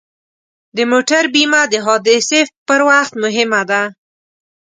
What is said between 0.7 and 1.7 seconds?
د موټر بیمه